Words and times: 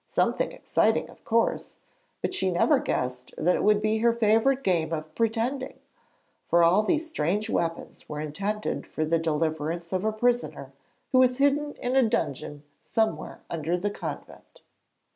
Something 0.07 0.51
exciting, 0.51 1.11
of 1.11 1.23
course; 1.23 1.75
but 2.23 2.33
she 2.33 2.49
never 2.51 2.79
guessed 2.79 3.35
that 3.37 3.55
it 3.55 3.61
would 3.63 3.83
be 3.83 3.99
her 3.99 4.11
favourite 4.11 4.63
game 4.63 4.91
of 4.93 5.13
'pretending.' 5.13 5.77
For 6.47 6.63
all 6.63 6.81
these 6.81 7.07
strange 7.07 7.51
weapons 7.51 8.09
were 8.09 8.19
intended 8.19 8.87
for 8.87 9.05
the 9.05 9.19
deliverance 9.19 9.93
of 9.93 10.03
a 10.03 10.11
prisoner 10.11 10.73
who 11.11 11.19
was 11.19 11.37
hidden 11.37 11.73
in 11.75 11.95
a 11.95 12.01
dungeon 12.01 12.63
somewhere 12.81 13.41
under 13.47 13.77
the 13.77 13.91
convent. 13.91 14.61